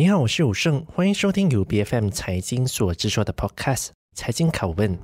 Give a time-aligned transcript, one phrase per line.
[0.00, 4.96] 你好，我是武胜，欢迎收听由 BFM 财经所制作的 Podcast《财经拷问》。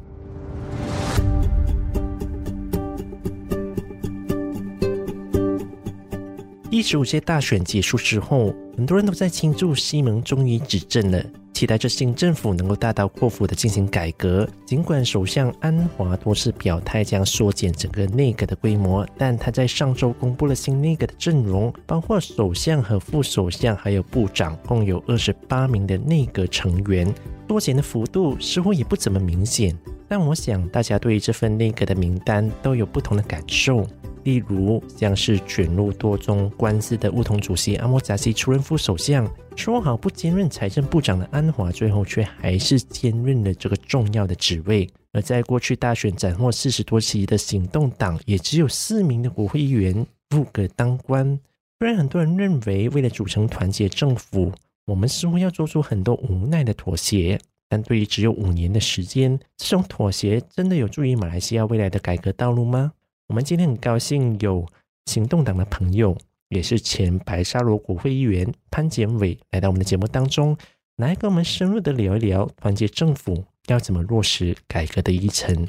[6.71, 11.23] 第十五届大选结束之后，很多人都在庆祝西蒙终于执政了，
[11.57, 14.47] 期待着新政府能够大刀阔斧的进行改革。
[14.67, 27.11] 尽管首相安华多次表态将缩减整个内阁的规模，但他在上周公布了新内阁的阵容，包括首相和副首相还有部长，共有二十八名的内阁成员。
[27.49, 29.75] 缩减的幅度似乎也不怎么明显，
[30.07, 33.87] 但我想大家对于这份内阁的名单都有不同的感受。
[34.25, 44.89] 例如，像是卷入多宗官司的巫统主席阿莫扎西出任副首相，说好不兼任财政部长的安华，最后却还是兼任了这个重要的职位。
[45.13, 51.41] 而在过去大选斩获四十多席的行动党，也只有四名的国会议员入阁当官。
[51.81, 54.53] 虽然很多人认为，为了组成团结政府，
[54.85, 62.93] 我们似乎要做出很多无奈的妥协，但对于只有五年的时间，这种妥协真的有助于马来西亚未来的改革道路吗？
[63.27, 64.65] 我们今天很高兴有
[65.07, 66.17] 行动党的朋友，
[66.49, 70.57] 也是前白沙罗国会议员潘建伟来到我们的节目当中，
[70.97, 75.67] 来跟我们深入的聊一聊团结政府要怎么落实改革的议程。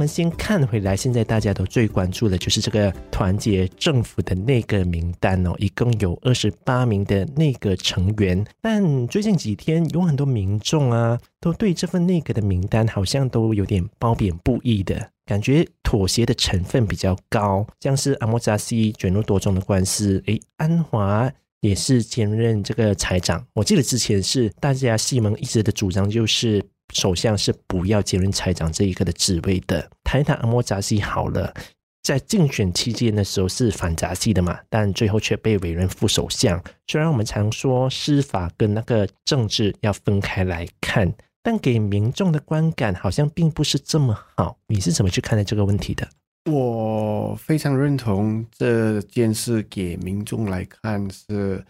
[0.00, 8.42] 我们先看回来，现在大家都最关注的就是这个团结政府的内阁名单哦，一共有二十八名的内阁成员。
[8.62, 17.66] 但最近几天有很多民众啊，都对这份内阁的名单好像都有点褒贬不一的感觉，妥协的成分比较高。
[17.80, 23.44] 像是阿莫扎西卷入多宗的官司，诶，安华也是兼任这个财长。
[23.52, 26.64] 我记得之前是大家西蒙一直的主张就是。
[26.92, 29.90] 首相是不要兼任财长这一个的职位的。
[30.04, 31.54] 台塔阿莫扎西好了，
[32.02, 36.62] 在竞选期间的时候是反扎西的嘛，但最后却被委任副首相。
[36.86, 44.58] 虽然我们常说司法跟那个政治要分开来看，但给民众的观感好像并不是这么好。
[44.66, 46.08] 你是怎么去看待这个问题的？
[46.50, 51.64] 我非常认同这件事，给民众来看是。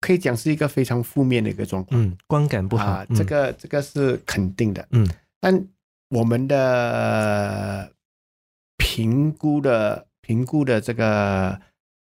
[0.00, 5.08] 可以讲是一个非常负面的一个状况，嗯，观感不好，啊，这个这个是肯定的，嗯，
[5.40, 5.66] 但
[6.10, 7.92] 我们的
[8.76, 11.60] 评估的评估的这个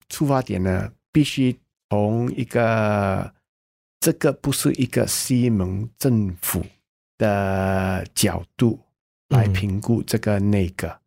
[0.10, 1.58] 出发点呢，必须
[1.90, 3.34] 从一个
[4.00, 6.66] 这个不是一个西蒙政府
[7.18, 8.80] 的角度
[9.30, 11.00] 来评估这个那个，嗯，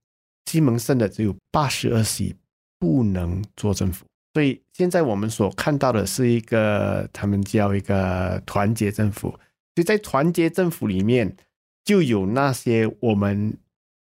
[0.46, 2.34] 西蒙剩的只有八十二席，
[2.78, 4.06] 不能做政府。
[4.34, 9.36] 所以现在我们所看到的是一个，他们叫一个团结政府。
[9.74, 11.36] 就在团结政府里面，
[11.84, 13.58] 就有那些我们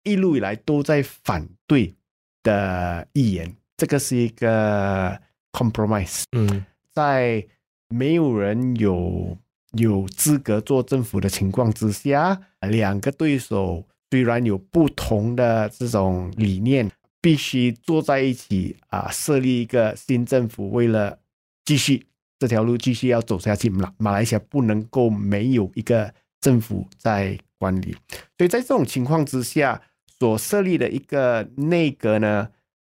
[0.04, 1.96] 一路以来都在反对
[2.44, 3.56] 的议员。
[3.76, 5.20] 这个是一个
[5.52, 6.26] compromise。
[6.34, 6.64] 嗯，
[6.94, 7.44] 在
[7.90, 9.36] 没有人有
[9.72, 12.40] 有资格做政府的情况之下，
[12.70, 16.92] 两个对手虽然有不同的这种理念。
[17.22, 19.08] 必须坐在一起啊！
[19.12, 21.20] 设立一个新政府，为了
[21.64, 22.08] 继续
[22.40, 27.96] 这条路继续要走下去，马马来西亚不能够没有一个政府在管理。
[28.38, 29.80] 所以在这种情况之下，
[30.18, 32.50] 所设立的一个内阁呢，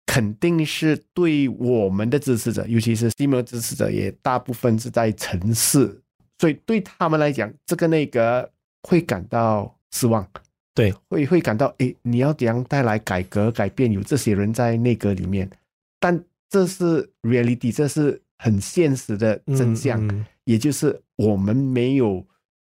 [0.05, 6.03] 肯定是对我们的支持者，尤其是西蒙支持者，也大部分是在城市，
[6.39, 8.51] 所以对他们来讲，这个内阁
[8.83, 10.29] 会感到失望。
[10.77, 13.91] 对，会会感到，诶，你要怎样带来改革改变？
[13.91, 15.51] 有这些人在内阁里面，
[15.99, 22.23] 但这是 reality，这是很现实的真相，嗯嗯、也就是我们没有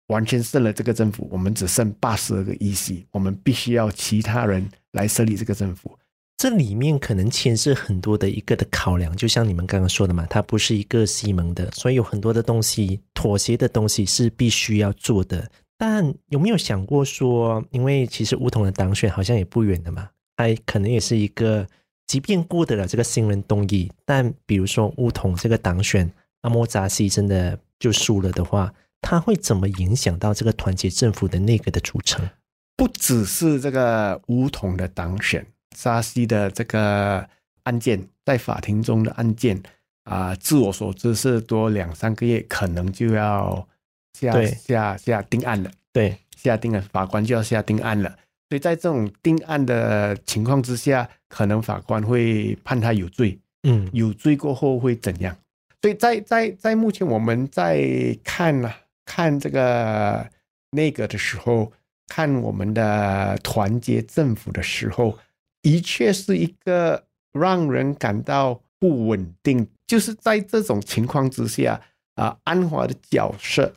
[0.07, 5.97] 完全胜了这个政府，我们只剩八十二个议席，我们必须要其他人来设立这个政府。
[6.35, 15.49] 这里面可能牵涉很多的一个的考量，就像你们刚刚说的嘛，它不是一个西蒙的，所以有很多的东西妥协的东西是必须要做的。
[15.83, 21.67] 但有没有想过说，因为其实巫统的当选好像也不远的嘛，还可能也是一个，
[22.05, 26.07] 即便过得了这个新人动议，但比如说巫统这个当选，
[26.41, 32.29] 阿莫扎西真的就输了的话，他会怎么影响到这个团结政府的内阁的组成？
[32.77, 35.43] 不只是这个巫统的当选，
[35.75, 37.27] 扎西的这个
[37.63, 39.59] 案件在法庭中的案件
[40.03, 43.67] 啊，据我所知是多两三个月，可能就要。
[44.13, 48.09] 下下下定案了，对，下定了，法官就要下定案了。
[48.49, 53.39] 所以在这种定案的情况之下，可能法官会判他有罪。
[53.63, 55.37] 嗯，有罪过后会怎样？
[55.81, 58.75] 所以在在在目前我们在看啊
[59.05, 60.27] 看这个
[60.71, 61.71] 那个的时候，
[62.07, 65.17] 看我们的团结政府的时候，
[65.61, 69.67] 的确是一个让人感到不稳定。
[69.87, 71.79] 就是在这种情况之下
[72.15, 73.73] 啊，安华的角色，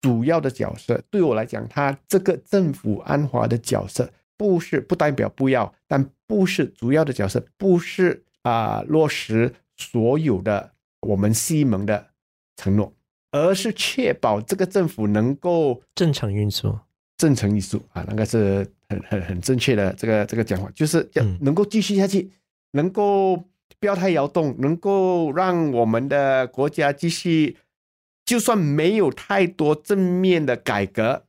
[0.00, 12.08] 主要的角色，对我来讲，他这个政府安华的角色，不是不代表不要，但不是主要的角色，不是啊落实所有的我们西蒙的
[12.56, 12.92] 承诺，
[13.30, 16.80] 而是确保这个政府能够正常运作。
[17.18, 22.30] 正常运作啊，那个是很很很正确的这个这个讲法，就是要能够继续下去，嗯、
[22.70, 23.36] 能够
[23.78, 27.58] 不要太摇动，能够让我们的国家继续，
[28.30, 31.24] 就算没有太多正面的改革，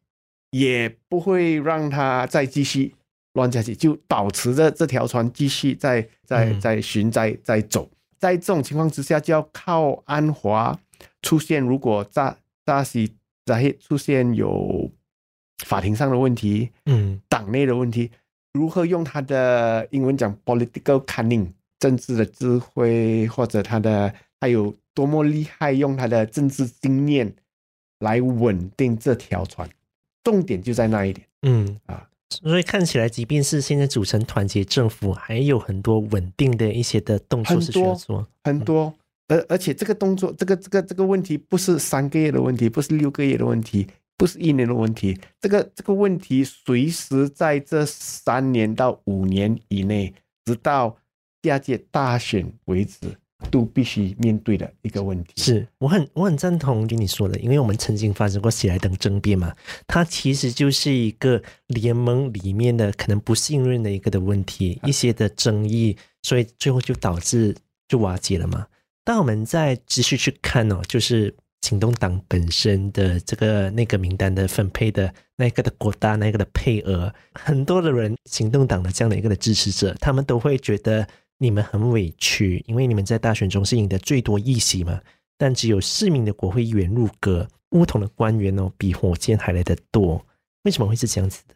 [0.51, 2.93] 也不会让它再继续
[3.33, 7.89] 乱下去，就保持着这条船继续在在在巡在在走。
[8.19, 10.79] 在这种情况之下，就要靠安华
[11.23, 13.15] 出现，如果扎扎西
[13.47, 14.91] 扎黑出现有。
[15.65, 18.09] 法庭上的问题，嗯，党内的问题，
[18.53, 27.33] 如何用他的英文讲 political cunning 政治的智慧，或者他的他有多么厉害，用他的政治经验
[27.99, 29.69] 来稳定这条船，
[30.21, 31.79] 重点就在那一点，嗯。
[31.85, 38.93] 啊，所以看起来，即便是现在组成团结政府，还有很多稳定的一些的动作是需要做，很多，
[39.29, 43.87] 而、嗯、而且这个动作，这个这个这个问题不是三个月的问题，不是六个月的问题。
[44.17, 50.13] 不是一年的问题，这个这个问题随时在这三年到五年以内，
[50.45, 50.95] 直到
[51.41, 53.17] 下届大选为止，
[53.49, 55.33] 都必须面对的一个问题。
[55.37, 59.53] 是我很我很赞同跟你说的，因为我们曾经发生过喜来登政变嘛，
[59.87, 67.55] 它其实就是一个联盟里面的可能不信任的一个的问题，一些的争议，所以最后就导致
[67.87, 68.67] 就瓦解了嘛。
[69.03, 71.33] 当我们再继续去看哦，就是。
[71.63, 81.07] 行动党本身的这个那个名单的分配的那个的国大那个的配额，很多的人行动党的这样的一个的支持者，他们都会觉得
[81.41, 85.01] 你们很委屈，因为你们在大选中是赢得最多议席嘛，
[85.39, 90.23] 但只有四名的国会议员入阁，不同的官员哦比火箭还来得多，
[90.65, 91.55] 为什么会是这样子的？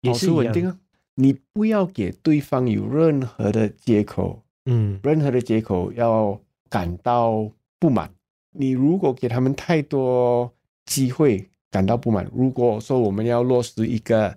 [0.00, 0.78] 也是稳定啊，
[1.16, 6.40] 你不要给对方有任何的借口，嗯，任何的借口要
[6.70, 8.10] 感到不满。
[8.52, 10.50] 你如果给他们太多
[10.86, 12.26] 机会，感到不满。
[12.34, 14.34] 如果说我们要落实一个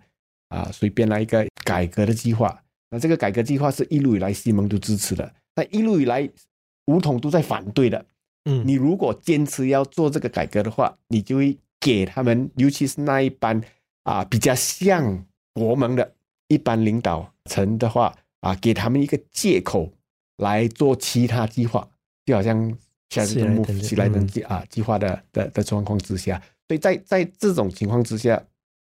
[0.50, 2.62] 啊随便来一个改革的计划，
[2.92, 6.30] 那这个改革计划是一路以来西蒙都支持的，但一路以来
[6.86, 8.06] 巫统都在反对的。
[8.46, 13.60] 嗯，你如果坚持要做这个改革的话，你就会给他们，尤其是那一班
[14.04, 16.14] 啊比较像国盟的
[16.48, 19.92] 一般领导层的话啊，给他们一个借口
[20.38, 21.90] 来做其他计划，
[22.26, 22.78] 就好像。
[23.12, 28.42] 下次目喜来登计啊计划的的的状况之下，所以在在这种情况之下，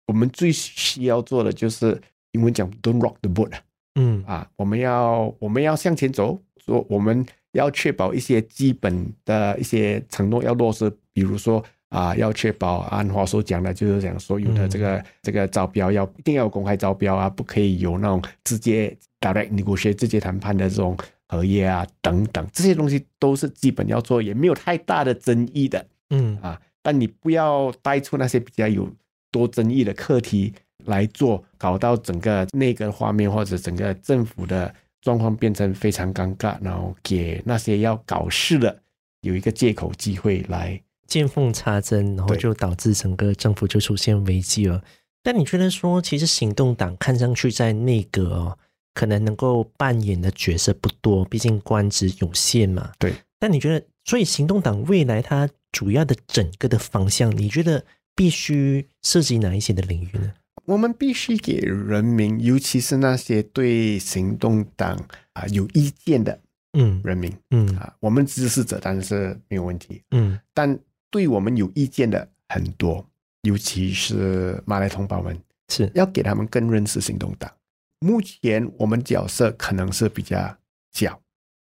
[0.07, 3.51] 我们最需要做的就是英文讲 "Don't rock the boat"，
[3.95, 4.23] 嗯。
[4.25, 20.97] 啊，我们要我们要向前走，说我们要确保一些基本的一些承诺要落实，比如说啊，要确保安华所讲的，就是讲所有的这个、嗯、这个招标要一定要公开招标啊，不可以有那种直接 direct negotiate 直接谈判的这种。
[21.27, 26.37] 合约啊，等等，这些东西都是基本要做，也没有太大的争议的，嗯。
[26.39, 28.87] 啊，但你不要带出那些比较有
[29.31, 30.53] 多争议的课题
[30.85, 38.81] 来做，搞到整个那个画面或者整个政府的状况变成非常尴尬，然后给那些要搞事的
[39.21, 44.83] 有一个借口机会来见缝插针，然后就导致整个政府就出现危机了。
[45.21, 48.57] 但你觉得说，其实行动党看上去在内阁哦。
[48.97, 52.93] 可能能够扮演的角色不多，毕竟官职有限嘛。
[52.97, 53.13] 对。
[53.37, 57.83] 但你觉得，所以行动党未来它主要的整个的方向，你觉得
[58.15, 60.31] 必须涉及哪一些的领域呢？
[60.65, 64.97] 我们必须给人民，尤其是那些对行动党
[65.33, 66.39] 啊有意见的
[66.73, 67.67] 嗯人民嗯。
[67.77, 70.77] 啊，我们支持者当然是没有问题嗯，但
[71.11, 73.05] 对我们有意见的很多，
[73.43, 75.89] 尤其是马来同胞们，是。
[75.93, 77.51] 要给他们更认识行动党。
[77.99, 80.57] 目前我们角色可能是比较
[80.91, 81.19] 小，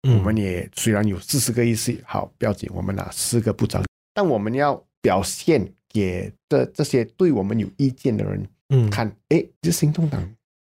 [0.03, 3.83] 嗯、我们也虽然有四十个议席，好，不要紧，我们拿四个部长，
[4.15, 10.21] 但我们要表现给这这些对我们有意见的人，嗯，看，哎，这行动党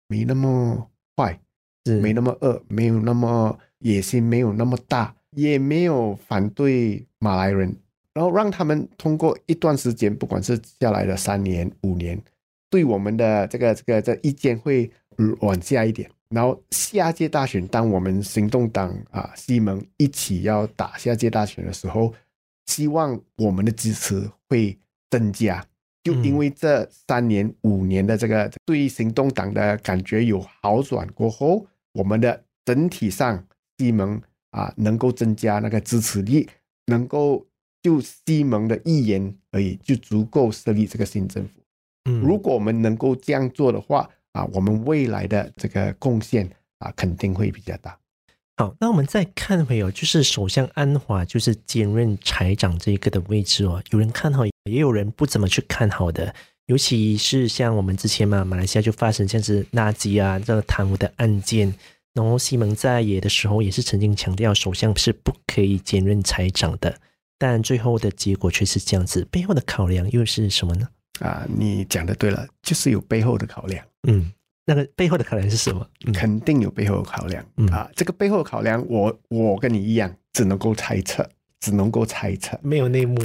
[0.09, 1.41] 没那么坏，
[1.87, 7.75] 是没那么恶，没有那么野心，没有那么大，也没有反对马来人，
[8.13, 12.21] 然后让他们通过一段时间，不管是下来的三年、五年，
[12.69, 14.91] 对我们的这个这个这个、意见会。
[15.41, 22.15] 往下一点，然后下届大选，当我们行动党啊西蒙一起要打下届大选的时候，
[22.65, 24.79] 希望我们的支持会
[25.11, 25.63] 增加。
[26.03, 34.19] 就因为这三年五年的这个对行动党的感觉有好转过后，我们的整体上西蒙
[34.51, 36.49] 啊能够增加那个支持力，
[36.87, 37.47] 能够
[37.83, 41.61] 就西蒙的议员而已就足够设立这个新政府。
[42.07, 48.00] 嗯，如果我们能够这样做的话啊，我们未来的这个贡献啊肯定会比较大。
[48.61, 56.35] 好，那我们再看回哦，就是首相安华就是兼任财长这一个的位置哦，有人看好，也有人不怎么去看好的。
[56.67, 61.75] 尤其是像我们之前嘛，马来西亚就发生像是垃圾啊这个贪污的案件，
[62.13, 66.95] 然后西蒙在野的时候也是曾经强调首相是不可以兼任财长的，
[67.39, 70.87] 但最后的结果却是这样子，背后的考量又是什么呢？
[71.21, 73.83] 啊，你讲的对了，就是有背后的考量。
[74.07, 74.31] 嗯，
[74.73, 75.85] 那个背后的考量是什么？
[76.07, 77.45] 嗯、肯定有背后的考量。
[77.57, 77.67] 嗯。
[77.69, 81.29] 啊，这个背后的考量，我我跟你一样，只能够猜测。
[81.63, 83.21] 只能够猜测，没有内幕，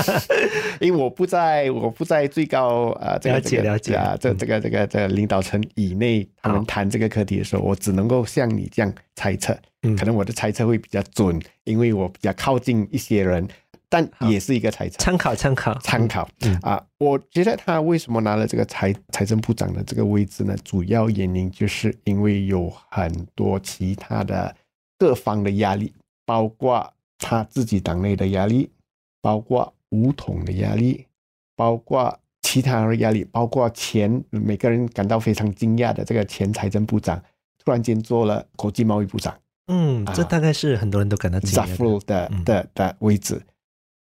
[0.80, 3.94] 因为我不在，我不在最高啊，这个、了解了解。
[3.94, 9.58] 啊，这这个这个这个领导层以内，他们谈这个课题的时候，我只能够像你这样猜测，
[9.96, 13.48] 可能我的猜测会比较准，因为我比较靠近一些人，
[13.94, 16.28] 但也是一个财产，参考参考参考
[16.62, 16.84] 啊。
[16.98, 20.56] 我觉得他为什么拿了这个财财政部长的这个位置呢？
[20.64, 24.54] 主要原因就是因为有很多其他的
[24.98, 25.92] 各方的压力，
[26.26, 26.92] 包括。
[27.16, 28.68] 他自己党内的压力，
[29.22, 31.06] 包括武统的压力，
[31.56, 37.22] 包括其他的压力，包括前每个人感到非常惊讶的这个前财政部长
[37.64, 39.32] 突然间做了国际贸易部长。
[39.68, 43.40] 嗯，这大概是很多人都感到惊讶的的的位置，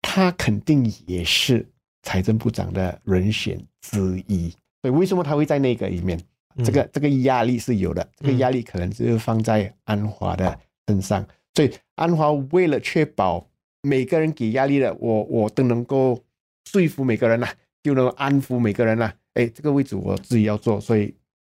[0.03, 1.67] 他肯定也是
[2.03, 4.51] 财政部长的人选之一。
[4.83, 6.21] 所以为什么他会在那个里面？
[6.63, 10.55] 这个这个压力是有的，这个压力可能就是放在安华的
[10.87, 11.25] 身上。
[11.55, 13.43] 所以安华为了确保
[13.81, 16.21] 每个人给压力的，我我都能够
[16.65, 19.15] 说服每个人呐、啊，就能安抚每个人呐、啊。
[19.33, 21.11] 哎，这个位置我自己要做，所以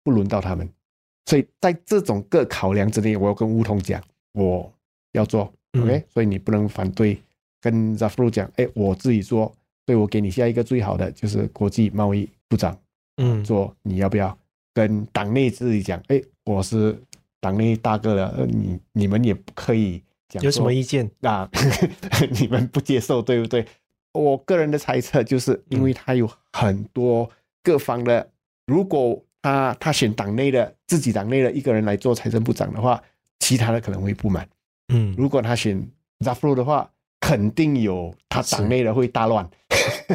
[0.04, 0.68] 不轮到他们。
[1.26, 4.00] 所以在这种各考量之内，我要跟巫统讲，
[4.34, 4.72] 我
[5.10, 6.04] 要做、嗯、，OK。
[6.08, 7.20] 所以你不能反对，
[7.64, 9.46] 跟 Zafrul 讲，哎，我自己做，
[9.86, 12.78] 所以我给你下一个最好的就是国际贸易部长，
[13.16, 14.36] 嗯，做你要不要？
[14.74, 17.00] 跟党内自己讲，哎，我是。
[17.40, 21.46] 党内大哥了，你你们也不可以讲有什么意见啊？
[22.40, 23.66] 你们不接受对不对？
[24.14, 27.30] 我个人的猜测就是，因为他有很多
[27.62, 28.30] 各方的，嗯、
[28.64, 32.98] 如果他他选党内的自己党内的一个人来做财政部长的话，
[33.40, 34.48] 其他的可能会不满。
[34.88, 35.86] 嗯，如果他选
[36.20, 36.90] Zafrul 的话，
[37.26, 39.48] 肯定有他党内的会大乱。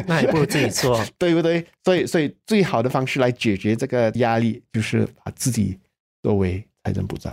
[0.06, 1.64] 那也不如自己做， 对不对？
[1.84, 5.78] 所以所以最好的方式来解决这个压力，就是把自己
[6.22, 6.64] 作为。
[6.82, 7.30] 财政部长，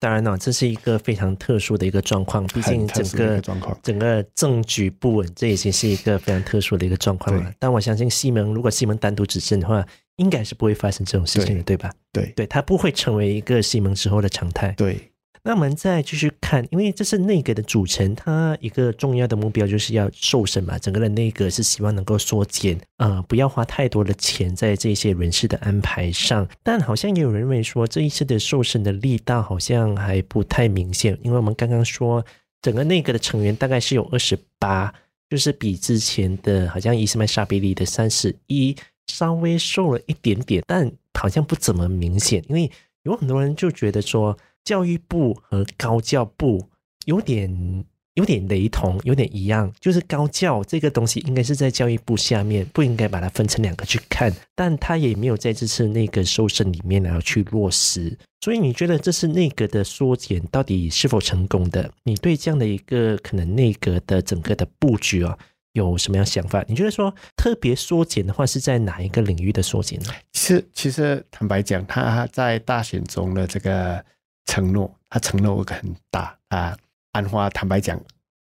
[0.00, 2.44] 当然了，这是一个非常特殊的一个状况。
[2.48, 7.54] 毕竟整个状况，整个政局不稳，这已经是一个非常特殊的一个状况了。
[7.60, 11.92] 但我相信西蒙，如果西蒙单独执政的话，应该是不会发生这种事情的，对，对吧？
[12.12, 14.72] 对，对，他不会成为一个西蒙之后的常态。
[14.72, 14.98] 对。
[15.42, 20.78] 那我们再继续看，因为这是内阁的组成，它一个重要的目标就是要瘦身嘛。
[20.78, 26.46] 整个的内阁是希望能够缩减，呃，不要花太多的钱在这些人事的安排上。
[26.62, 32.24] 但好像也有人认为说，这一次的瘦身的力道好像还不太明显，因为我们刚刚说，
[32.60, 34.92] 整个内阁的成员大概是有二十八，
[35.30, 38.76] 就是比之前的好像伊斯迈沙比里的三十一
[39.06, 42.70] 稍微瘦了一点点，但好像不怎么明显，因为
[43.04, 44.36] 有很多人就觉得说。
[44.68, 46.68] 教育部和高教部
[47.06, 47.82] 有点
[48.16, 54.30] 有点雷同，有点一样，就是高教这个东西应该是在教育部下面，不应该把它分成两个去看。
[54.54, 58.14] 但他也没有在这次内阁瘦身里面然后去落实。
[58.42, 61.90] 所以你觉得这是内阁的缩减到底是否成功的？
[62.02, 65.38] 你对这样的一个可能内阁的整个的布局啊，
[65.72, 66.62] 有什么样想法？
[66.68, 70.12] 你觉得说特别缩减的话是在哪一个领域的缩减呢？
[70.32, 74.04] 其实其实坦白讲，他在大选中的这个。
[74.48, 76.74] 承诺，他承诺会很大啊！
[77.12, 78.00] 安花坦白讲，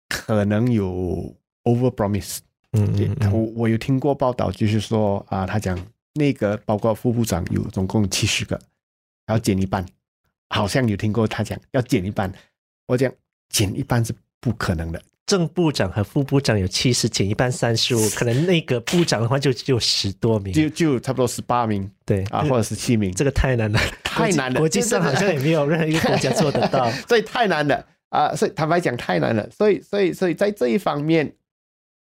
[0.09, 2.39] 可能有 over promise。
[2.73, 5.79] 嗯，嗯，嗯，我我有听过报道，就是说啊，他讲
[6.15, 8.59] 那个包括副部长有总共七十个，
[9.27, 9.85] 要减一半，
[10.49, 12.33] 好像有听过他讲要减一半。
[12.87, 13.13] 我讲
[13.51, 15.03] 减一半是不可能的。
[15.27, 23.79] 正部长和副部长有七十，减一半三十五，可能那个部长的话就只有十多名，就就差不多十八名，对啊，或者十七名，这个太难了，
[24.11, 28.35] 太难了，国际上好像也没有任何一个国家做得到， 所以太难了啊！
[28.35, 31.33] 所以坦白讲太难了，所以所以所以在这一方面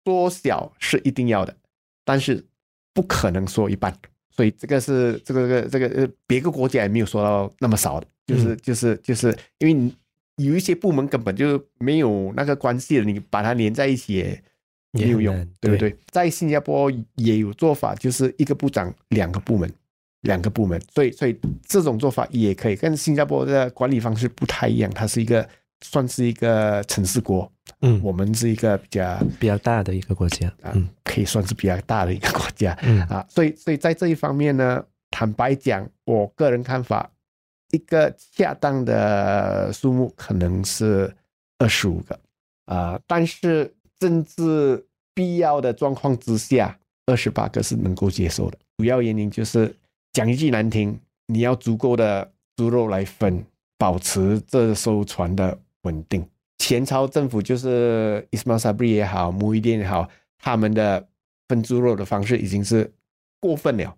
[0.05, 1.55] 缩小是一定要的，
[2.05, 2.43] 但是
[2.93, 3.93] 不可能说一半，
[4.29, 9.27] 所以这个是这个这个这个呃别个国家也没有说到那么少的，就是就是就是
[9.59, 9.95] 因为你。
[10.39, 14.39] 有一些部门根本就没有那个关系了，你把它连在一起也
[14.91, 15.89] 没有用，对不对？
[15.89, 15.97] 对。
[16.11, 19.67] 在新加坡也有做法，就是一个部长两个部门，
[20.21, 25.47] 两个部门，所以所以这种做法也可以，跟新加坡的管理方式不太一样，它是一个
[25.81, 27.49] 算是一个城市国，
[27.81, 33.01] 嗯，我们是一个比较比较大的一个国家，嗯、啊，可以算是比较大的一个国家，嗯。
[33.03, 37.09] 啊，所以所以在这一方面呢，坦白讲，我个人看法，
[37.71, 41.13] 一个恰当的数目可能是
[41.59, 42.19] 二十五个，
[42.65, 44.83] 啊，但是政治
[45.13, 48.57] 必要的状况之下，二十八个是能够接受的。
[48.77, 49.73] 主要原因就是
[50.17, 53.45] 讲一句难听，你要足够的猪肉来分，
[53.77, 55.55] 保持这艘船的。
[55.83, 60.09] 稳定，前朝政府就是伊斯迈尔萨布里也好，穆伊丁也好，
[60.39, 61.07] 他们的
[61.47, 62.91] 分猪肉的方式已经是
[63.39, 63.95] 过分了。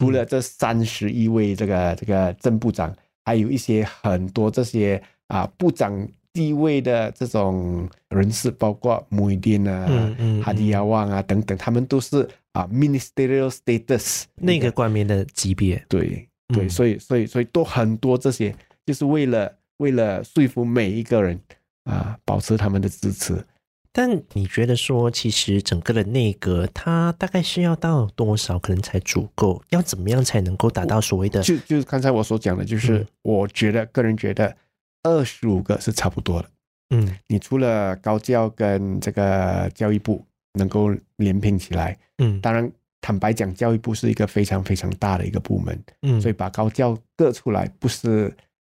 [0.00, 2.92] 除了这三十一位这个这个正部长，
[3.26, 15.84] 还有一些很多这些啊部长地位的这种人士，包括穆伊丁啊、嗯嗯、哈迪亚旺啊等等，他们都是啊 ministerial status 那个官员的级别。
[15.88, 18.54] 对对，所以所以所以都很多这些，
[18.86, 19.56] 就是为了。
[19.80, 21.40] 为了说服每一个人
[21.84, 23.42] 啊，保持他们的支持，
[23.90, 29.62] 但你觉得说，其实整个的内阁，它大概是要到多少可能才足够？
[29.70, 31.42] 要怎么样才能够达到所谓的？
[31.42, 34.54] 就就是刚才我所讲的，就是我觉得、嗯、个人觉得
[35.02, 36.50] 二十五个是差不多的。
[36.90, 40.22] 嗯，你除了高教跟这个教育部
[40.54, 48.32] 能够连并起来，嗯，当然坦白讲，教育部是一个非常非常大的一个部门，嗯，所以把高教割出来不是。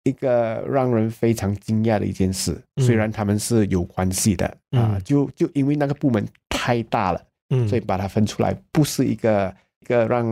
[0.04, 10.26] 一个让人非常惊讶的一件事，虽然他们是有关系的、嗯、啊，就就因为那个部门太大了，嗯，所以把它分出来不是一个一个让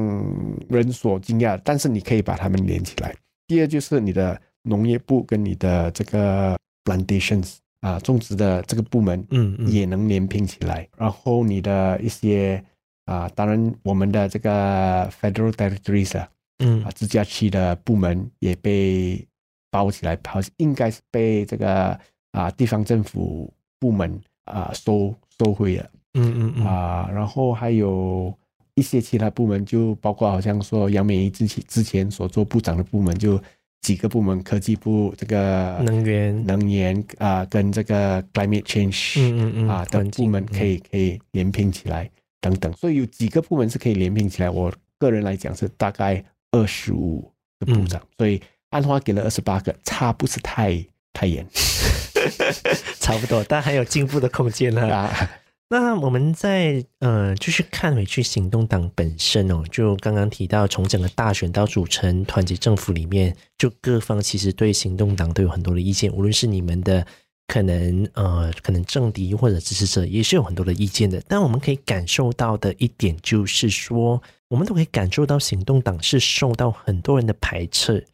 [0.71, 3.15] 人所惊讶，但是你可以把它们连起来。
[3.47, 10.99] 第二就是你的农业部跟你的这个 plantations 啊，种植的这个部门，嗯，也能连拼起来、嗯嗯。
[10.99, 12.63] 然后你的一些
[13.05, 19.25] 啊，当然我们的这个 federal territories 啊，嗯啊，直辖区的部门也被。
[19.71, 22.01] 包起来，好像应该是被这个
[22.33, 28.35] 啊地方政府部门啊收收回了，嗯嗯嗯啊，然后还有
[28.77, 33.39] 一些其他部门，就包括好像说杨美仪之前之前所做部长的部门，就
[33.83, 42.11] 几个部门，科技部这个能源能源啊，跟这个 climate change 嗯嗯嗯啊等部门可以可以联并起来
[42.41, 44.51] 等等，所以有几个部门是可以联并起来。
[44.51, 48.41] 我个人来讲是大概二十五个部长，所以。
[48.71, 51.43] 安华给了二十八个，差不是太太严，
[53.01, 54.95] 差不多，但还有进步的空间呢。
[54.95, 55.31] 啊，
[55.71, 67.07] 那我们再呃，就是看回去，行动党本身哦，就刚刚提到，从整个大选到组成团结政府里面，就各方其实对行动党都有很多的意见，无论是你们的
[67.49, 71.23] 可能呃，可能政敌或者支持者，也是有很多的意见的。
[71.29, 78.07] 但我们可以感受到的一点就是说，我们都可以感受到行动党是受到很多人的排斥。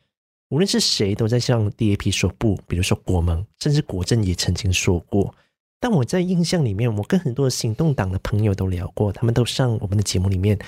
[0.48, 5.32] 无论是谁都在向 DAP 说不，比如说国盟，甚至国政也曾经说过。
[5.84, 10.58] 但我在印象里面，我跟很多行动党的朋友都聊过，他们都上我们的节目里面，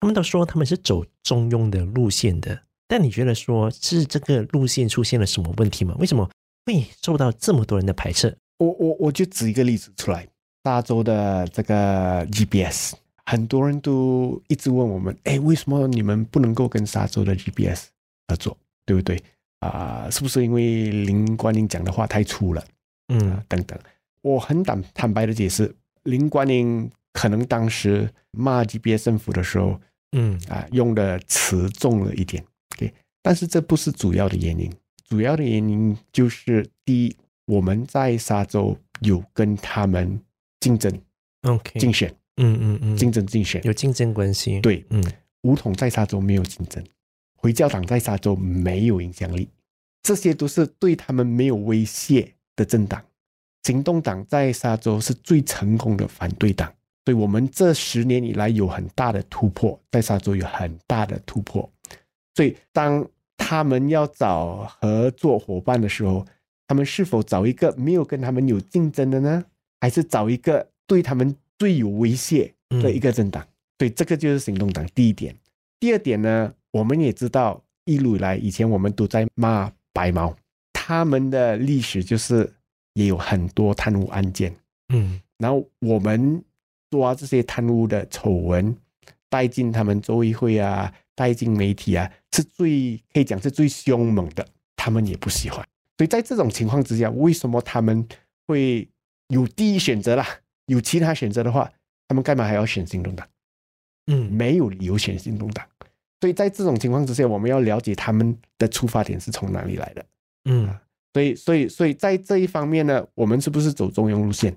[0.00, 2.58] 他们都说他们是走中庸的路线的。
[2.88, 5.94] 但你觉得说是这个路线出现了什么问题吗？
[5.98, 6.26] 为什么
[6.64, 8.34] 会受到这么多人的排斥？
[8.60, 10.26] 我我我就举一个例子出来，
[10.64, 12.92] 沙洲的这个 GBS，
[13.26, 17.88] 很多人都一直问我们，哎，为什么你们不能够跟沙洲的 GBS
[18.26, 18.56] 合作？
[18.86, 19.22] 对不对
[19.58, 20.10] 啊、呃？
[20.10, 22.64] 是不是因为林冠英讲的话太粗了？
[23.12, 23.78] 嗯，等等。
[24.22, 29.80] 我很坦坦白的解释，林冠英可能当时骂 GBS 政府的时候，
[30.12, 32.44] 嗯啊，用的词重了一点。
[32.76, 34.72] OK，但是这不是主要的原因，
[35.08, 40.20] 主要的原因就是第一，我们在沙洲有跟他们
[40.60, 40.90] 竞争
[41.42, 44.60] ，OK，竞选，嗯嗯嗯，竞争竞选有竞争关系。
[44.60, 45.04] 对，嗯，
[45.42, 46.82] 武统在沙洲没有竞争。
[47.36, 49.48] 回教党在沙洲没有影响力，
[50.04, 53.04] 这些都是对他们没有威胁的政党。
[53.62, 56.72] 行动党在沙州是最成功的反对党，
[57.04, 61.68] 所以我们这十年以来有很大的突破，在沙州有很大的突破。
[62.34, 66.24] 所以当他们要找合作伙伴的时候，
[66.66, 69.44] 他们是否找一个没有跟他们有竞争的呢？
[69.80, 73.46] 还是找一个对他们最有威胁的一个政党？
[73.78, 75.36] 所以这个就是行动党第一点。
[75.78, 76.52] 第二点呢？
[76.70, 80.34] 我们也知道，一路以来，以前我们都在骂白毛，
[80.72, 82.50] 他们的历史就是
[82.94, 84.54] 也有很多贪污案件，
[84.88, 86.42] 嗯，然后我们
[86.90, 88.76] 抓这些贪污的丑闻
[89.28, 95.66] 带进他们州议会啊，带进媒体啊，是最可以讲是最凶猛的，他们也不喜欢。
[95.98, 98.06] 所以在这种情况之下，为什么他们
[98.46, 98.88] 会
[99.28, 100.26] 有第一选择啦？
[100.66, 101.70] 有其他选择的话，
[102.08, 103.26] 他们干嘛还要选行动党？
[104.06, 105.66] 嗯，没有理由选行动党。
[106.20, 110.06] 所以在这种情况之下，我们要了解他们的出发点是从哪里来的。
[110.44, 110.72] 嗯，
[111.12, 114.56] 所以，所以，所以在这一方面呢，我们是不是走中庸路线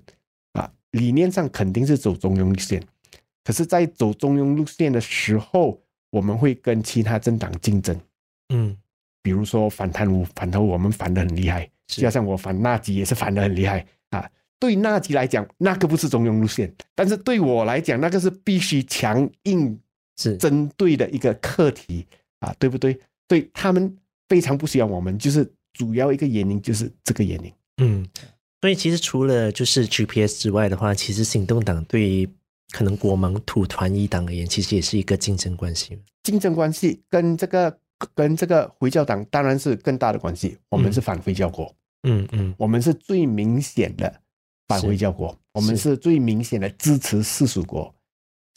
[0.54, 0.72] 啊？
[0.92, 2.82] 理念上肯定是走中庸路线，
[3.44, 5.78] 可是，在走中庸路线的时候，
[6.12, 8.00] 我们会跟其他政党竞争。
[8.54, 8.78] 嗯，
[9.22, 14.26] 比如说反贪污，反贪污我们反的很厉害，加上我反纳吉也是反的很厉害啊。
[14.58, 19.78] 对纳吉来讲，那个不是中庸路线，但是对我来讲，那个是必须强硬
[20.16, 22.08] 是针对的一个课题
[22.40, 22.98] 啊，对不对？
[23.28, 23.94] 对他们
[24.30, 25.52] 非常不喜欢我们，就是。
[25.76, 27.54] 主要一个原因就是这个原因。
[27.84, 28.08] 嗯，
[28.62, 32.28] 所以其实除了就是 GPS 之外的话，其实行动党对于
[32.72, 36.00] 可能国盟土团一党而言，其实也是一个竞争关系。
[36.24, 37.78] 竞争关系跟这个
[38.14, 40.58] 跟这个回教党当然是更大的关系。
[40.70, 41.66] 我们是反回教国，
[42.04, 44.22] 嗯嗯，嗯，我们是最明显的
[44.70, 47.94] 反回教国，我们是最明显的支持世俗国。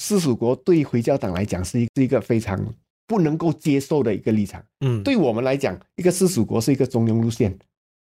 [0.01, 2.57] 世俗国对回教党来讲是一是一个非常。
[3.09, 7.59] 不能够接受的一个立场，嗯，对我们来讲，一个世俗国是一个中庸路线，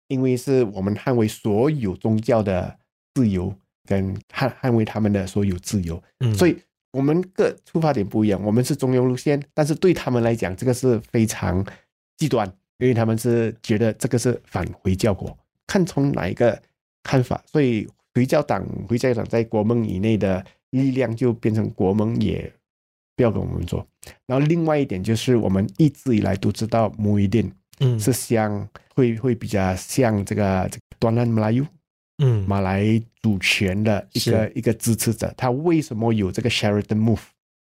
[0.07, 2.77] 因为是我们捍卫所有宗教的
[3.15, 3.51] 自由，
[3.85, 6.55] 跟捍捍卫他们的所有自由，嗯，所以
[6.91, 11.65] 我们个出发点不一样，我们是中庸路线，但是对他们来讲，这个是非常
[12.15, 16.61] 极端，因为他们是觉得这个是反回教国，看从哪一个
[17.01, 22.53] 看法，所以回教党回教党在国盟以内的力量就变成国盟也。
[23.15, 23.85] 不要跟我们做。
[24.25, 31.65] 然后另外一点就是，我们一直以来都知道穆伊丁，嗯，是像会会比较像这个这个端兰马拉尤，
[32.17, 35.33] 嗯，马来主权的一个一个支持者。
[35.37, 37.21] 他为什么有这个 Sheraton Move？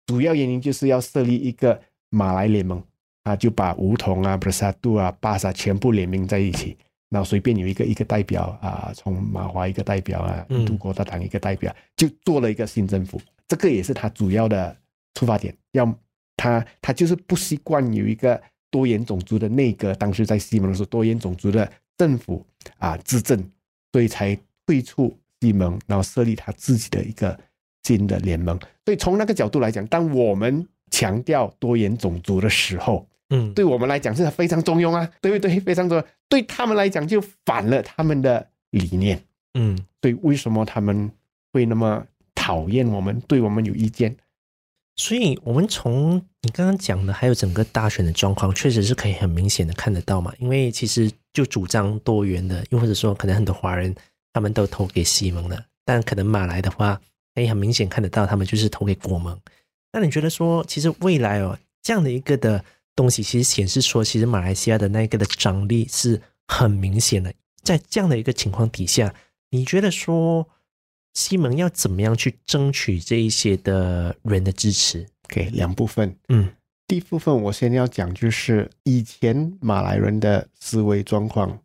[0.07, 2.83] 主要原因就是要设立一个马来联盟
[3.24, 6.76] 啊，就把梧桐啊、Bersatu 啊、巴萨全部联名在一起，
[7.11, 13.20] 然后随便有一个一个代表啊，从马华一个代表啊，印度国大党一个代表，就做了一个新政府。
[13.46, 14.76] 这个也是他主要的。
[15.14, 15.98] 出发点要
[16.37, 22.44] 他，他就是不习惯有一个多元种族的内阁，当时在西蒙的时候，多元种族的政府
[22.79, 23.38] 啊执政，
[23.92, 27.38] 所以才退出西蒙，然后设立他自己的一个
[27.83, 28.59] 新的联盟。
[28.85, 35.61] 所以从那个角度来讲，当我们强调多元种族的时候，嗯，对我们来讲是非常中庸啊，对不对？
[35.61, 39.22] 非常重要，对他们来讲就反了他们的理念，
[39.55, 41.11] 嗯，所以为什么他们
[41.53, 44.16] 会那么讨厌我们，对我们有意见？
[44.94, 50.33] 所以，我们从你刚刚讲的，还有整个大选的状况，确实是可以很明显的看得到嘛。
[50.38, 53.94] 因为其实就主张多元的，又或者说可能很多华人
[54.35, 57.00] 他们都投给西蒙了，但可能马来的话，
[57.35, 59.37] 可以很明显看得到他们就是投给国盟。
[59.92, 62.62] 那你觉得说，其实未来哦，这样的一个的
[62.94, 67.33] 东西，其实显示说，其实马来西亚的那个的张力是很明显的。
[67.62, 69.14] 在这样的一个情况底下，
[69.50, 70.46] 你觉得说？
[71.14, 75.07] 西蒙要怎么样去争取这一些的人的支持？
[75.29, 76.51] 给、okay, 两部分，嗯，
[76.87, 81.59] 第一部分我先要讲，就是以前马来人的思维状况，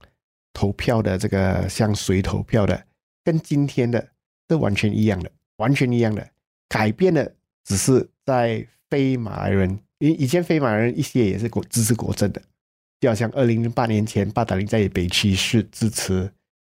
[0.53, 2.85] 投票的这个向谁投票的，
[3.23, 4.09] 跟今天的
[4.49, 6.29] 是完全一样的，完全一样的，
[6.69, 12.41] 改变的只是在非马来人，因为以前非马来人一些也是国支持国政的，
[13.01, 16.31] 就好像二零零八年前，巴达林在北区是支持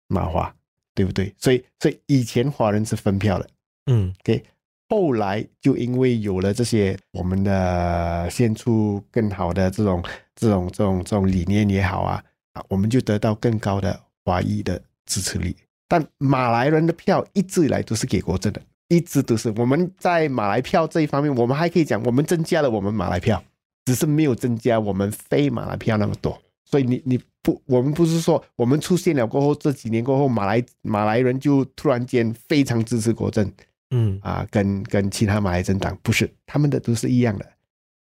[0.08, 0.52] 马华。
[1.00, 1.34] 对不对？
[1.38, 3.48] 所以，所以以前华人是分票的，
[3.86, 4.44] 嗯，OK。
[4.90, 15.56] 后来就因为有了这些，我们的献出更好的这种、这种、这种、这种理念也好啊，啊，我们就得到更高的华裔的支持率。
[15.88, 19.50] 但马来人的票一直以来都是给国政的，一直都是。
[19.56, 23.42] 我们在马来票这一方面，我们还可以讲，我们增加了我们马来票，
[23.86, 26.38] 只是没有增加我们非马来票那么多。
[26.70, 27.18] 所以你你。
[27.42, 33.50] 不，我们不是说我们出现了过后，这几年过后，马来马来人就突然间非常支持国政，
[33.92, 37.52] 嗯啊，跟跟其他马来政党不是，他们的都是一样的，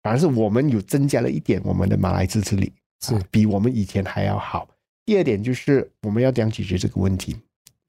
[0.01, 4.65] 反而是我们有增加了一点我们的马来支持率，是、啊、比我们以前还要好。
[5.05, 7.35] 第二点就是我们要怎样解决这个问题，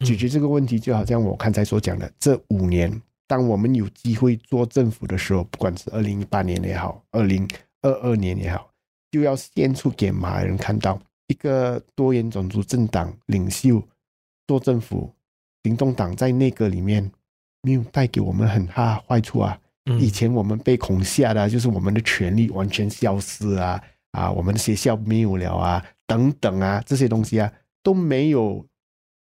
[0.05, 7.49] 解决这个问题就好像我刚才所讲的，这五年，当我们有机会做政府的时候，不管是二零一八年也好，二零
[7.83, 8.68] 二二年也好，
[9.11, 11.01] 就要献出给马来人看到。
[11.29, 13.83] 一个多元种族政党领袖
[14.47, 15.13] 做政府，
[15.63, 17.13] 行动党在内阁里面
[17.61, 19.61] 没有带给我们很大坏处啊。
[20.01, 28.65] 以前我们被恐吓的，就是我们的权利完全消失啊，啊，我们的学校没有了啊，等等啊，这些东西啊都没有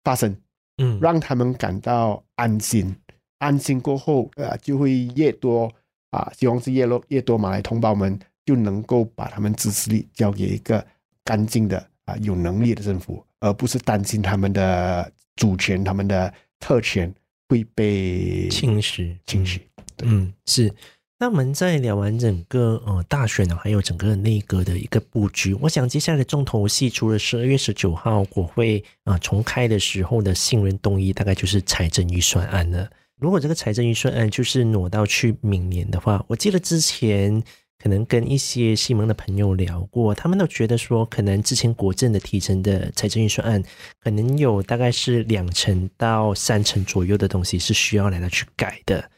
[0.04, 0.36] 发生，
[0.78, 2.94] 嗯，让他们感到安心。
[3.40, 5.72] 安心过后，啊，就会越多
[6.12, 10.86] 啊，希望是越多越多马来同胞们就能够把他们支持力交给一个。
[11.28, 17.12] 干净的啊，有能力的政府，而不是担心他们的主权、他们的特权
[17.50, 19.18] 会被侵蚀。
[19.26, 19.60] 侵蚀，
[20.04, 20.72] 嗯，是。
[21.18, 32.88] 那我们在聊完整个呃大选呢，还有整个内阁的一个布局，我想接下来的重头戏，除了十二月十九号国会啊、呃、重开的时候的信任动议，大概就是财政预算案了。
[33.18, 37.42] 如果这个财政预算案就是挪到去明年的话，我记得之前
[37.78, 43.64] 可能跟一些西蒙的朋友聊过，他们都觉得说，可能之前国政的提成的财政预算案，
[44.00, 49.10] 可能有大概是两成到三成左右的东西是需要来来去改的。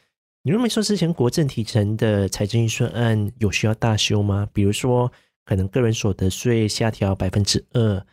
[0.42, 4.48] 你认为说之前国政提成的财政预算案有需要大修吗？
[4.52, 5.10] 比如说，
[5.44, 8.04] 可能个人所得税下调百分之二，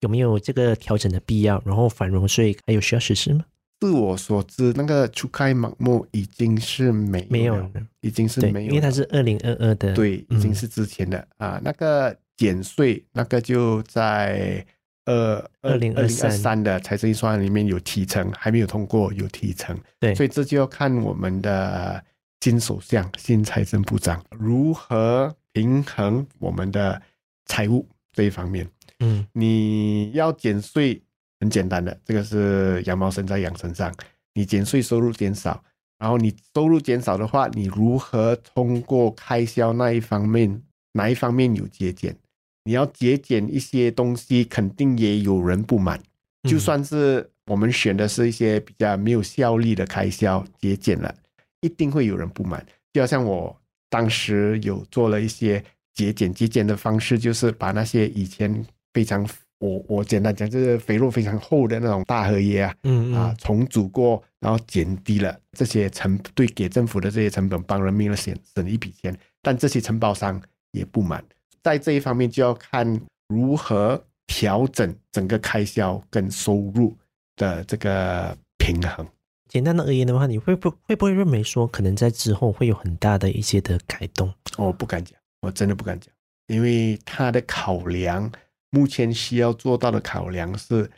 [0.00, 1.62] 有没有这个调整的必要？
[1.64, 3.44] 然后反容税还有需要实施吗？
[3.82, 7.68] 自我所知，那个初开盲目已经是没没有了，
[8.00, 11.60] 已经是没有，因为它是二零二二的，对，已经是之前的、嗯、啊。
[11.64, 14.64] 那个减税，那个就在。
[15.06, 19.76] 呃，二零二三的财政预算里面有提成，还没有通过，有提成。
[19.98, 22.00] 对，所以这就要看我们的
[22.40, 27.02] 新首相、新财政部长如何平衡我们的
[27.46, 28.64] 财务这一方面。
[29.00, 31.02] 嗯，你要减税，
[31.42, 33.92] 很简单的，这个是羊毛生在羊身上。
[34.32, 35.60] 你减税，收入减少，
[35.98, 42.16] 然后你收入减少的话，你如何通过开销那一方面，哪一方面有节俭？
[42.62, 46.00] 你要节俭一些东西，肯定也有人不满。
[46.48, 51.12] 就算是我们选的是一些比较没有效率的开销，节俭了，
[51.60, 52.64] 一定会有人不满。
[52.92, 53.54] 就好像我
[53.90, 55.60] 当时有做了一些
[55.92, 59.28] 节俭，节俭的方式就是把那些以前非常
[59.62, 71.24] 我我简单讲，就是肥肉非常厚的那种大荷叶啊，嗯，嗯啊重组过，然后减低了这些成对给政府的这些成本，帮人民了省省一笔钱，但这些承包商也不满。
[71.62, 76.98] 在这一方面，就要看如何调整整个开销跟收入
[77.36, 79.06] 的这个平衡。
[79.48, 84.34] 简单的而言的话，你会不会不会认为说，可能在之后会有很大的一些的改动？
[84.58, 86.12] 我不敢讲，我真的不敢讲，
[86.48, 88.28] 因为他的考量，
[88.72, 90.90] 目前需要做到的考量是，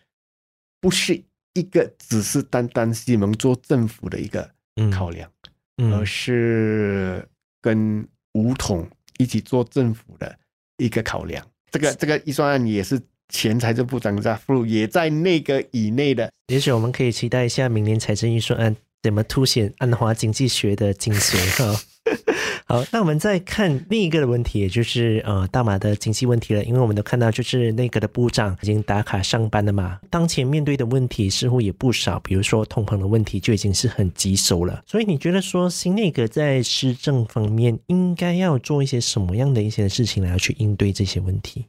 [0.80, 4.50] 不是一个只是单单西蒙做政府的一个
[4.90, 5.30] 考量，
[5.76, 7.28] 嗯嗯、而是
[7.60, 10.38] 跟吴统一起做政府的。
[10.78, 16.28] 一个考量，这个这个预算案也是前财政部长在付，也在那个以内的。
[16.48, 21.80] 也许我们可以期待一下明年财政预算案怎么凸显安华经济学的精髓哈。
[22.67, 26.62] 好，那我们再看另一个的问题，也就是呃大马的经济问题了。
[26.64, 29.99] 因为我们都看到，就是内阁的部长已经打卡上班了嘛。
[30.11, 34.83] 当前面对的问题似乎也不少，比如说通膨的问题就已经是很棘手了。
[34.87, 41.64] 所以你觉得说新内阁在施政方面应该要做一些什么样的一些事情来去应对这些问题？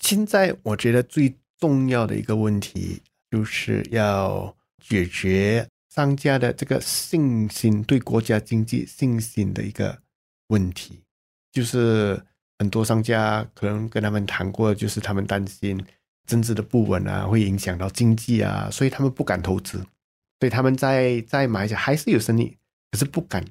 [0.00, 4.54] 现在我觉得最重要的一个问题就是要
[4.86, 9.98] 解决商家的这个信心，对国家经济信心的一个。
[10.48, 11.00] 问题
[11.52, 12.22] 就是
[12.58, 15.82] 很多商家可能跟他们谈过，就是他们担心
[16.26, 19.78] 政治的不稳啊，会影响到经济啊，所以他们不敢投资。
[20.38, 22.54] 所以他们在在马来西亚还是有生意，
[22.92, 23.42] 可是不敢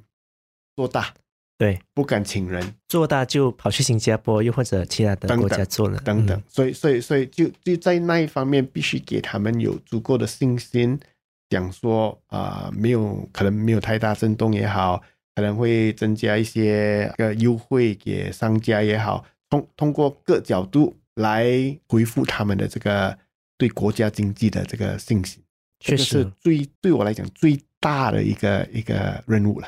[0.75, 1.12] 做大，
[1.58, 6.41] 对，不敢请人做大，就跑去新加坡又或者其他的国家做了等等。
[6.47, 10.99] 所以，所以，所以就就在那一方面，必须给他们有足够的信心，
[11.53, 15.01] 讲说啊、呃，没有可能没有太大震动也好。
[15.35, 23.17] 可能会增加一些个优惠给商家也好，通通过各角度来回复他们的这个
[23.57, 25.41] 对国家经济的这个信心，
[25.79, 29.67] 确实是最对我来讲最大的一个一个任务了。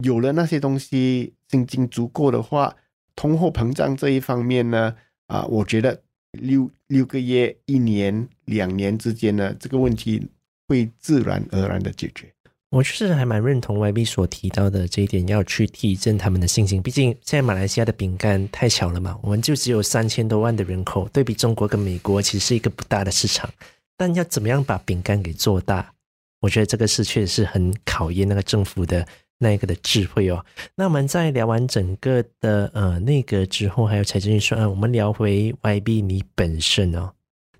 [0.00, 2.76] 有了那些东西，信心足够的话，
[3.14, 4.94] 通货膨胀这一方面呢，
[5.28, 10.28] 啊，我觉得六六个月、一年、两年之间呢，这个问题
[10.68, 12.32] 会自然而然的解决。
[12.70, 16.82] 我确实还蛮认同 YB 所提到的这一点，要去提振他们的信心。
[16.82, 23.48] 毕竟现在马来西亚的饼干太小了嘛，我们就只有三千多万的人口，对比中国跟美国，其实是一个不大的市场。
[23.96, 25.92] 但要怎么样把饼干给做大，
[26.40, 29.06] 我觉得这个是确实是很考验那个政府的
[29.38, 30.44] 那一个的智慧哦。
[30.74, 37.12] 那我们在聊完整个的呃内阁之后，还有财政预算案，我们聊回 YB 你本身哦。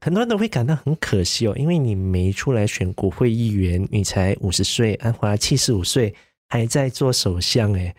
[0.07, 6.15] 很多人都会感到很可惜哦，因为你没出来选国会议员，你才五十岁，安华七十五岁，
[6.49, 7.93] 还在做首相诶，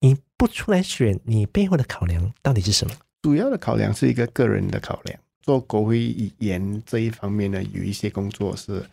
[0.00, 2.94] 你不出来选，你背后的考量到底是什么？
[3.22, 5.18] 主要的考量是一个个人的考量。
[5.40, 8.84] 做国会议员这一方面呢，有一些工作是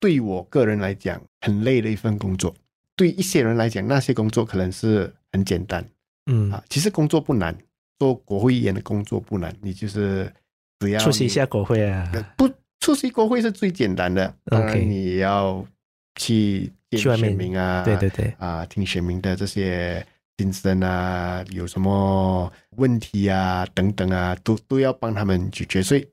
[0.00, 2.52] 对我个人来讲很累的一份工作，
[2.96, 5.88] 对一些人来讲，那些工作可能是很简单。
[6.26, 7.56] 嗯啊，其实工作不难，
[8.00, 10.28] 做国会议员的工作不难，你就是。
[10.80, 14.34] 只要出席一下国会啊，不出席国会是最简单的。
[14.46, 15.64] 当然你要
[16.16, 20.04] 去见选民啊，对对对，啊，听选民的这些
[20.38, 26.06] 心声啊，有什么问题啊等等啊，都都要帮他们解决，所以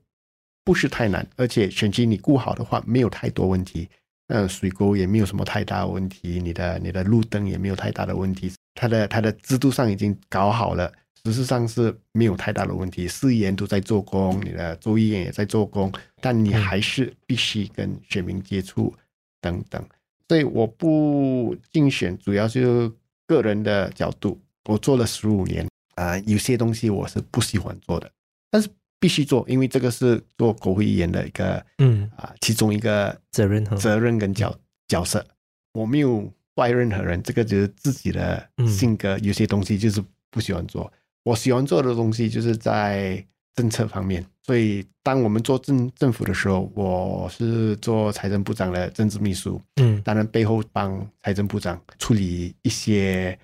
[0.64, 3.88] 不是太难，而且选区你顾好的话，没有太多问题。
[4.30, 10.92] 嗯，水沟也没有什么太大问题，你的你的路灯也没有太大的问题，它的它的制度上已经搞好了，
[11.32, 13.06] 事实上是没有太大的问题。
[13.06, 18.94] 市议员都在做工，你的州议员也在做工，但你还是必须跟选民接触
[19.40, 19.84] 等等。
[20.28, 22.92] 所以我不竞选，主要就是
[23.26, 24.40] 个人的角度。
[24.64, 28.10] 我做了十五年啊、呃，有些东西我是不喜欢做的，
[28.50, 28.68] 但是
[29.00, 34.54] 必须做，因为这个是做国会议员的一个嗯啊、呃，其中一个责任责任跟角
[34.86, 35.26] 角色。
[35.72, 39.16] 我没有怪任何人，这个就是自己的性格。
[39.18, 40.92] 有些东西就是不喜欢做。
[41.24, 44.24] 我喜欢做的东西就是在政策方面。
[44.44, 49.60] 所以，当我们做政政府的时候，我是做财政部长的政治秘书。
[49.76, 53.38] 嗯，当然背后帮财政部长处理一些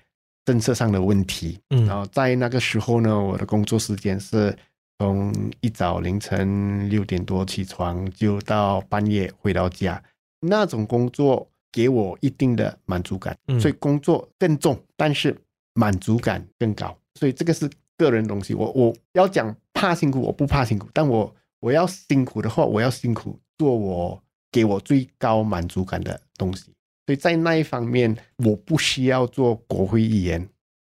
[0.45, 1.59] 政策上的问题。
[1.69, 4.57] 嗯，然后在那个时候呢，我的工作时间是
[4.97, 10.01] 从一早凌晨六点多起床，就到半夜回到家。
[10.39, 13.37] 那种工作给我一定的满足感。
[13.47, 15.39] 嗯，所以工作更重，但是
[15.75, 16.97] 满足感更高。
[17.19, 18.53] 所以这个是个人东西。
[18.53, 19.55] 我我要讲。
[19.77, 26.71] 怕辛苦，我不怕辛苦，但我我要辛苦的话，我要辛苦做我给我最高满足感的东西。
[27.05, 30.47] 所以在那一方面，我不需要做国会议员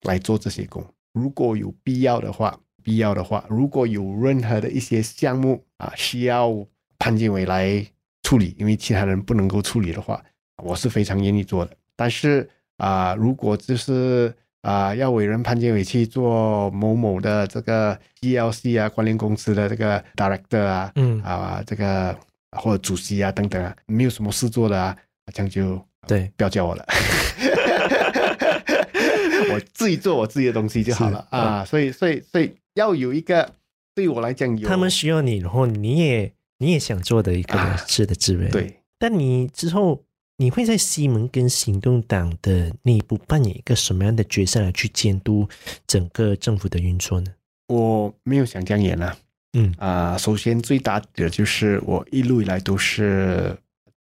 [0.05, 0.83] 来做这些工。
[1.13, 6.51] 如果有必要的话，必要的话，如果有任何的一些项目啊需要
[6.99, 7.87] 潘建伟来
[8.23, 10.25] 处理，因为其他人不能够处理的话，
[10.65, 11.77] 我是非常愿意做的。
[11.95, 14.35] 但是啊，如果就是。
[14.63, 22.15] 啊、呃，要委任潘建伟去做某某的这个 E L C 啊，关联公司的这个 director 啊，嗯啊，这个
[22.59, 24.95] 或者主席啊等等啊，没有什么事做的啊，
[25.33, 26.85] 这样就对，不要叫我了，
[29.53, 31.65] 我自己做我自己的东西就好了啊。
[31.65, 33.51] 所以，所以，所以要有一个
[33.95, 40.05] 对我来讲有，他们需要你，然后你也你也想做的一个是的职位、啊，对，但你之后。
[40.41, 45.47] 你会在西蒙跟行动党的内部扮演一个什么样的角色来去监督
[45.87, 47.31] 整个政府的运作呢？
[47.69, 49.15] 我没有想这样演了。
[49.53, 53.55] 嗯啊、呃，首先最大的就是我一路以来都是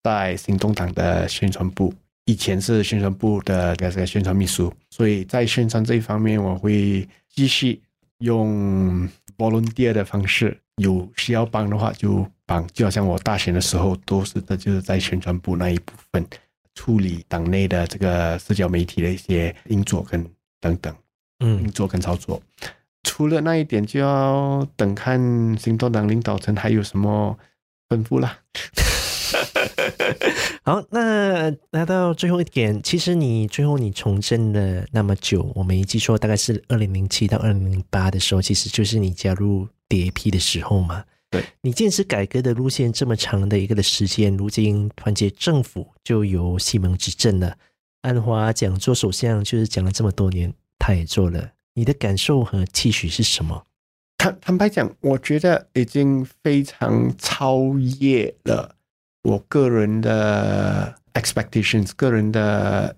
[0.05, 1.93] 在行动党的宣传部，
[2.27, 7.83] 以前是宣传部的这个宣传秘书，所以在宣传这一方面，我会继续
[8.19, 12.25] 用 volunteer 的方式，有需要帮的话就。
[12.73, 16.25] 就好像我大选的时候，都是的，就是在宣传部那一部分
[16.75, 20.25] 处理党内的这个社交媒体的一些运作跟
[20.61, 20.95] 等等，
[21.41, 22.41] 嗯，运作跟操作。
[23.03, 25.19] 除了那一点，就要等看
[25.59, 27.37] 行动党领导层还有什么
[27.89, 28.39] 吩咐了。
[30.63, 41.05] 好，那来到最后一点，其实你最后你从政了那么久，我没记错，大概是二零零七到二零零八的时候，其实就是你加入 DAP 的时候嘛。
[41.31, 47.55] 对，你坚持改革的路线这么长的一个的时间，如今团结政府就由西蒙执政了。
[48.01, 51.51] 安华讲做首相，就是讲了这么多年，他也做了。
[51.75, 53.67] 你的感受和期许是什么？
[54.17, 58.75] 坦坦白讲，我觉得已经非常超越了
[59.23, 62.97] 我个人的 expectations，个人的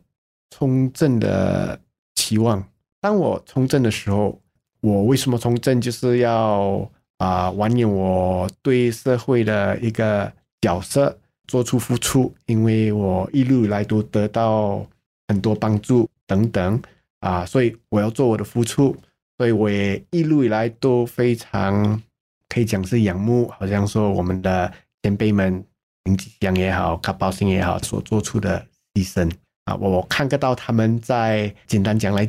[0.50, 1.80] 从政的
[2.14, 2.64] 期望。
[3.00, 4.40] 当我从政的时候，
[4.82, 5.80] 我为什么从政？
[5.80, 6.88] 就是要。
[7.20, 14.83] 啊，完演我对社会的一个角色做出付出，因为我一路以来都得到
[15.28, 16.80] 很多帮助等等
[17.20, 18.96] 啊，所以我要做我的付出，
[19.37, 22.02] 所以我也一路以来都非常
[22.48, 25.62] 可以讲是仰慕，好像说我们的前辈们
[26.04, 29.30] 林吉祥也好，卡宝新也好所做出的牺牲
[29.66, 32.26] 啊，我我看得到他们在简单讲来，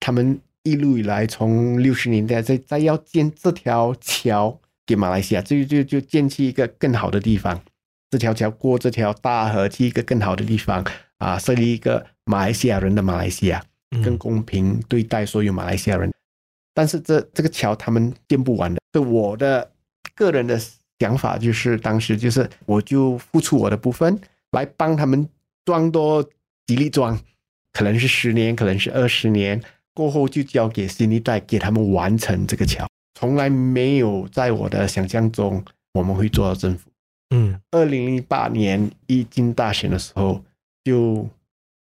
[0.00, 0.40] 他们。
[0.64, 7.60] 一路以来，从六十年代再再要建这条桥给马来西亚，就就就建起一个更好的地方。
[8.10, 10.82] 这条桥过这条大河，去一个更好的地方
[11.18, 13.62] 啊，设立一个马来西亚人的马来西亚，
[14.02, 16.08] 更公平对待所有马来西亚人。
[16.08, 16.14] 嗯、
[16.72, 18.80] 但是这这个桥他们建不完的。
[18.92, 19.70] 就我的
[20.14, 20.58] 个人的
[20.98, 24.18] 想法就是，当时就是我就付出我的部分，
[24.52, 25.28] 来帮他们
[25.66, 26.22] 装多
[26.66, 27.18] 几粒砖，
[27.72, 29.60] 可能是十年，可能是二十年。
[29.94, 32.86] 过后就交给新一代，给他们完成这个桥。
[33.16, 36.90] 从来没有在我的想象中我们会做到政府。
[37.30, 40.42] 嗯，二零零八年一经大选的时候
[40.82, 41.26] 就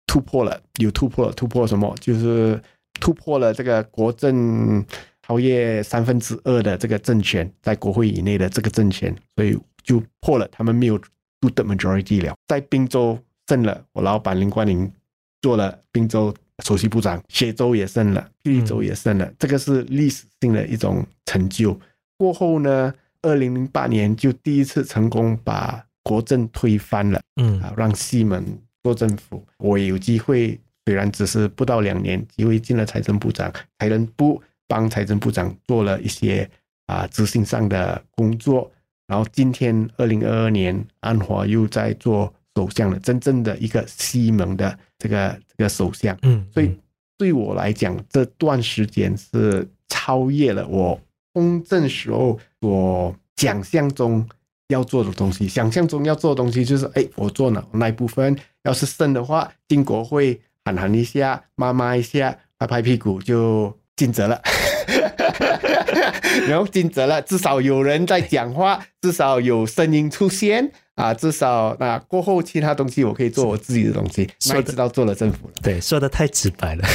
[0.06, 1.94] 突破了，有突破了，突破什么？
[2.00, 2.62] 就是
[3.00, 4.84] 突破了这个国政
[5.26, 10.98] 超越三分之二的这个政权，在国会以内的这个政权，所以就破了，他们没有
[11.40, 12.34] two-thirds majority 了。
[12.46, 13.18] 在滨州
[13.48, 14.92] 胜了，我老板林冠霖
[15.40, 16.34] 做了滨州。
[16.64, 21.78] 首席部长，雪州也胜了，霹雳州也胜了，嗯、这个是历史性的一种成就。
[22.16, 22.92] 过后呢，
[23.22, 28.44] 二零零八年就第一次成功把国政推翻了，嗯啊，让西门
[28.82, 29.44] 做政府。
[29.58, 36.48] 我也有机会，虽然只是不到两年，机会进了财政部长，财政部帮财政部长做了一些
[36.86, 38.70] 啊执行上的工作。
[39.06, 46.16] 然后今天二零二二年，安华又在做首相了，真正的一个西蒙的这个这个首相。
[46.22, 46.76] 嗯，所以
[47.18, 50.98] 对我来讲，这段时间是超越了我
[51.32, 54.26] 公正时候我想象中
[54.68, 55.46] 要做的东西。
[55.46, 64.40] 想象中要做的东西就是，哎，我做哪那一部分，要是胜的话，进国会喊喊一下，骂骂一下，拍拍屁股就尽责了。
[66.48, 75.52] 然后尽责了，至少有人在讲话，至少有声音出现啊，至少那过后其他东西我可以做我自己的东西，哪知道做了政府了。
[75.62, 76.84] 对，说的太直白了。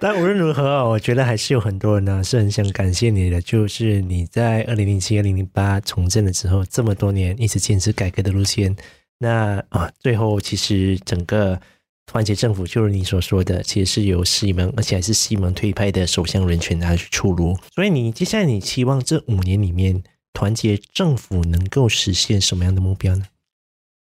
[0.00, 8.74] 但无论如何啊，我觉得还是有很多人呢是很想感谢你的，就是你在二零零七、二零零八从政了之后，这么多年一直坚持改革的路线，
[9.18, 11.60] 那啊，最后其实整个。
[12.06, 17.56] 团结政府就是你所说的，其实是由西蒙，而且还是西蒙推派的首相人选来去出炉。
[17.74, 20.02] 所以你接下来你期望这五年里面，
[20.34, 23.24] 团结政府能够实现什么样的目标呢？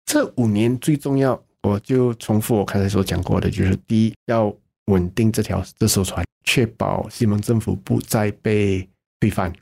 [0.06, 4.52] 这五年最重要，我就重复我刚才所讲过的，就是第一要
[4.86, 9.54] 稳定这条这艘船，确保西蒙政府不再被推翻。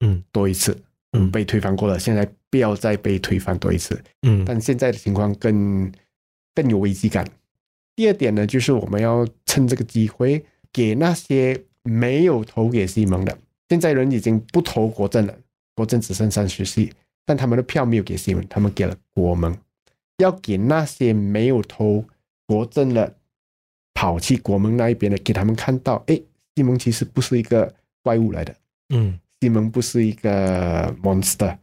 [0.00, 0.80] 嗯，多一次，
[1.12, 4.00] 嗯，被推翻过了，现在不要再被推翻多一次。
[4.22, 5.90] 嗯，但现在的情况更
[6.54, 7.26] 更有危机感。
[7.96, 13.36] 第二点呢，就是我们要趁这个机会，给那些没有投给西蒙的，
[13.68, 15.36] 现在人已经不投国政了，
[15.78, 16.92] 国政只剩三十席，
[17.24, 19.56] 但他们的票没有给西蒙，他们给了国盟。
[20.16, 22.04] 要给那些没有投
[22.48, 23.14] 国政的，
[23.94, 26.20] 跑去国盟那一边的，给他们看到，哎，
[26.56, 27.72] 西蒙其实不是一个
[28.02, 28.52] 怪物来的，
[28.88, 31.56] 嗯，西蒙不是一个 monster，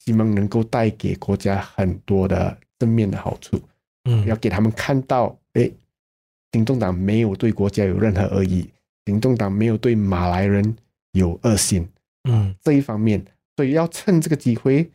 [0.00, 3.58] 西蒙能够带给国家很多的正面的好处，
[4.04, 5.34] 嗯，要给他们看到。
[5.54, 5.72] 哎，
[6.52, 8.68] 行动党没有对国家有任何恶意，
[9.06, 10.76] 行动党没有对马来人
[11.12, 11.88] 有恶心，
[12.28, 13.24] 嗯，这一方面，
[13.56, 14.90] 所以要趁这个机会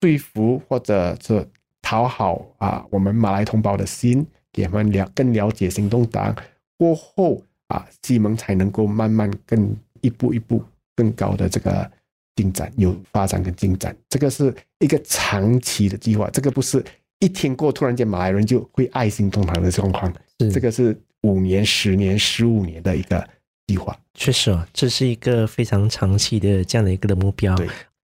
[0.00, 1.46] 说服或者是
[1.82, 6.34] 讨好啊，我们马来同胞的心，给他们了更了解行动党
[6.78, 10.62] 过后啊，西蒙才能够慢慢更一步一步
[10.94, 11.90] 更高的这个
[12.34, 16.84] 进展，有发展跟进展，这个是一个长期的计划，这个不是。
[17.18, 23.26] 一天过，突然间马来人就会爱心动党的状况，是这个是五年、十年、十五年的一个
[23.66, 23.98] 计划。
[24.12, 27.56] 确实哦，这是一个非常长期的这样的一个的目标。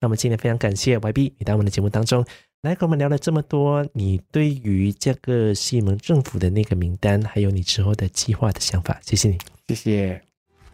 [0.05, 2.23] 对，那么今天非常感谢 YB 你到我们的节目当中
[2.61, 9.39] 来跟我们聊了这么多，你对于这个西蒙政府的那个名单，还有你之后的计划的想法，谢谢你，
[9.69, 10.21] 谢谢。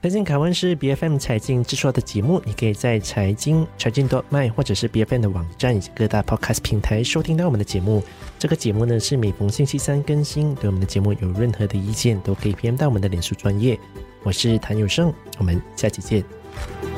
[0.01, 8.03] 财经凯文是 BFM 财经制作的节目，你可以在财经财经 .my 或者是 BFM 的网站以及各大 Podcast 平台收听到我们的节目。
[8.39, 10.53] 这个节目呢是每逢星期三更新。
[10.55, 13.79] 对我们的节目有任何的意见，都可以 PM 到我们的脸书专业。
[14.23, 16.90] 我是谭友胜，我们下期见。